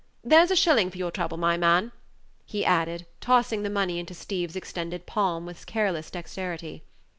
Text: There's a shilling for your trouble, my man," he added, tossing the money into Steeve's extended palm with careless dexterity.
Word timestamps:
There's 0.23 0.49
a 0.49 0.55
shilling 0.55 0.89
for 0.89 0.97
your 0.97 1.11
trouble, 1.11 1.37
my 1.37 1.57
man," 1.57 1.91
he 2.43 2.65
added, 2.65 3.05
tossing 3.19 3.61
the 3.61 3.69
money 3.69 3.99
into 3.99 4.15
Steeve's 4.15 4.55
extended 4.55 5.05
palm 5.05 5.45
with 5.45 5.67
careless 5.67 6.09
dexterity. 6.09 6.81